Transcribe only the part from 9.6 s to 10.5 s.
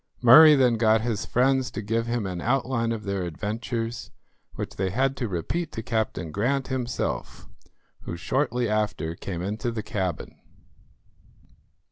the cabin.